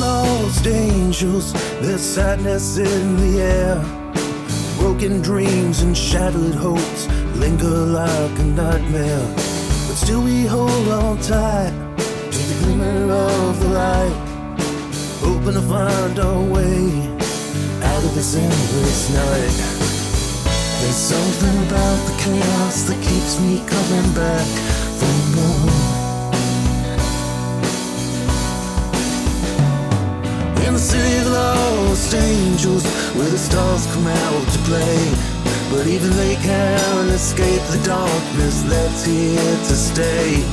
lost 0.00 0.66
angels, 0.66 1.52
there's 1.80 2.00
sadness 2.00 2.78
in 2.78 3.16
the 3.16 3.40
air. 3.40 3.76
Broken 4.78 5.22
dreams 5.22 5.82
and 5.82 5.96
shattered 5.96 6.54
hopes 6.54 7.06
linger 7.36 7.78
like 8.00 8.38
a 8.38 8.44
nightmare. 8.44 9.26
But 9.86 9.96
still 9.96 10.22
we 10.22 10.46
hold 10.46 10.88
on 10.88 11.18
tight 11.18 11.74
to 12.32 12.40
the 12.50 12.56
glimmer 12.64 13.12
of 13.12 13.60
the 13.60 13.68
light, 13.68 14.16
hoping 15.20 15.54
to 15.54 15.62
find 15.62 16.18
our 16.18 16.42
way 16.54 16.84
out 17.90 18.04
of 18.04 18.14
this 18.14 18.36
endless 18.36 19.10
night. 19.10 19.56
There's 20.80 21.02
something 21.12 21.56
about 21.68 21.98
the 22.08 22.16
chaos 22.24 22.82
that 22.88 23.00
keeps 23.02 23.40
me 23.40 23.58
coming 23.66 24.08
back 24.14 24.46
for 24.98 25.14
more. 25.36 25.83
City 30.84 31.16
of 31.16 31.28
lost 31.28 32.14
angels, 32.14 32.84
where 33.16 33.30
the 33.30 33.38
stars 33.38 33.86
come 33.94 34.06
out 34.06 34.44
to 34.52 34.58
play. 34.68 35.00
But 35.72 35.86
even 35.86 36.10
they 36.10 36.36
can't 36.36 37.10
escape 37.10 37.62
the 37.72 37.80
darkness 37.84 38.62
that's 38.68 39.04
here 39.04 39.56
to 39.68 39.74
stay. 39.90 40.44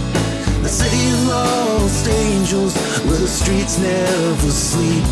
The 0.64 0.70
city 0.70 1.04
of 1.12 1.28
lost 1.28 2.08
angels, 2.08 2.74
where 3.06 3.20
the 3.20 3.28
streets 3.28 3.78
never 3.78 4.52
sleep. 4.52 5.04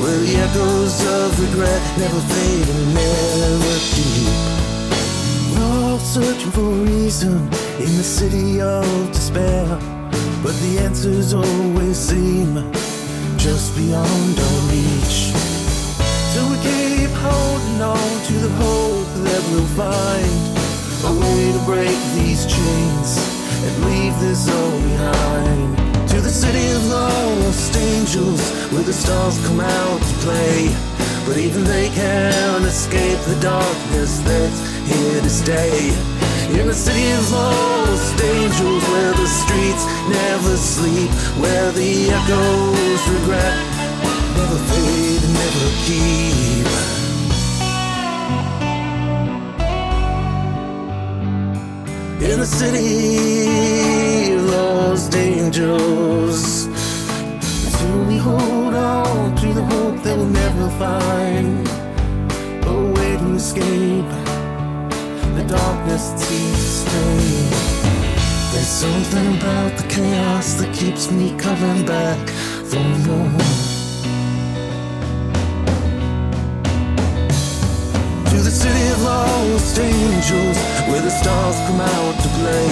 Where 0.00 0.18
the 0.24 0.34
echoes 0.46 0.96
of 1.18 1.28
regret 1.44 1.82
never 1.98 2.20
fade 2.32 2.68
and 2.74 2.94
never 2.94 3.74
keep. 3.92 4.34
We're 5.52 5.92
all 5.92 5.98
searching 5.98 6.52
for 6.52 6.70
reason 6.88 7.36
in 7.84 7.90
the 8.00 8.08
city 8.18 8.62
of 8.62 8.86
despair. 9.12 9.66
But 10.42 10.54
the 10.64 10.78
answers 10.80 11.34
always 11.34 11.98
seem 11.98 12.72
just 13.44 13.76
beyond 13.76 14.38
our 14.40 14.60
reach. 14.72 15.36
So 16.32 16.40
we 16.48 16.56
keep 16.64 17.12
holding 17.20 17.82
on 17.82 18.12
to 18.28 18.32
the 18.40 18.48
hope 18.56 19.10
that 19.20 19.42
we'll 19.52 19.72
find 19.76 20.32
a 21.04 21.12
way 21.12 21.52
to 21.52 21.60
break 21.66 21.98
these 22.16 22.46
chains 22.46 23.20
and 23.66 23.84
leave 23.84 24.18
this 24.18 24.48
all 24.48 24.80
behind. 24.88 25.76
To 26.08 26.22
the 26.22 26.30
city 26.30 26.72
of 26.72 26.86
lost 26.88 27.76
angels, 27.76 28.40
where 28.72 28.82
the 28.82 28.94
stars 28.94 29.36
come 29.46 29.60
out 29.60 30.00
to 30.00 30.14
play. 30.24 30.72
But 31.26 31.36
even 31.36 31.64
they 31.64 31.90
can't 31.90 32.64
escape 32.64 33.20
the 33.28 33.38
darkness 33.42 34.20
that's 34.20 34.60
here 34.88 35.20
to 35.20 35.28
stay. 35.28 35.92
In 36.58 36.66
the 36.66 36.72
city 36.72 37.12
of 37.12 37.30
lost 37.30 38.24
angels, 38.24 38.82
where 38.88 39.12
the 39.12 39.28
streets 39.28 39.84
never 40.08 40.56
sleep, 40.56 41.10
where 41.36 41.72
the 41.72 42.08
echoes 42.08 42.73
regret 43.08 43.54
never 44.36 44.58
fade 44.70 45.22
and 45.26 45.34
never 45.42 45.66
keep. 45.84 46.66
In 52.30 52.40
the 52.40 52.46
city 52.46 54.32
of 54.32 54.44
lost 54.46 55.14
angels, 55.14 56.66
until 57.66 58.04
we 58.04 58.16
hold 58.16 58.74
on 58.74 59.36
to 59.36 59.52
the 59.52 59.62
hope 59.62 60.02
that 60.02 60.16
we'll 60.16 60.26
never 60.26 60.70
find 60.78 61.68
a 62.66 62.92
way 62.94 63.16
to 63.18 63.34
escape 63.34 64.10
the 65.36 65.44
darkness 65.46 66.04
to 66.12 66.34
stay. 66.56 67.73
There's 68.54 68.68
something 68.68 69.36
about 69.36 69.76
the 69.76 69.86
chaos 69.88 70.54
that 70.60 70.72
keeps 70.72 71.10
me 71.10 71.36
coming 71.36 71.84
back 71.84 72.22
for 72.70 72.86
more. 73.02 73.42
To 78.30 78.36
the 78.38 78.54
city 78.62 78.86
of 78.94 79.02
lost 79.02 79.76
angels, 79.76 80.56
where 80.86 81.02
the 81.02 81.10
stars 81.10 81.56
come 81.66 81.80
out 81.80 82.14
to 82.22 82.28
play. 82.38 82.70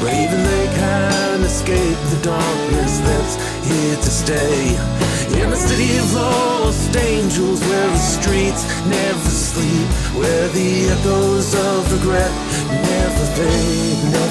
But 0.00 0.12
even 0.12 0.44
they 0.52 0.66
can't 0.76 1.42
escape 1.42 1.98
the 2.12 2.20
darkness 2.22 3.00
that's 3.08 3.34
here 3.66 3.96
to 3.96 4.10
stay. 4.22 4.76
In 5.40 5.48
the 5.48 5.56
city 5.56 5.96
of 5.96 6.12
lost 6.12 6.94
angels, 6.94 7.60
where 7.68 7.88
the 7.88 8.04
streets 8.16 8.62
never 8.86 9.30
sleep, 9.30 9.88
where 10.20 10.48
the 10.48 10.90
echoes 10.92 11.54
of 11.54 11.75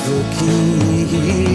時 0.05 1.54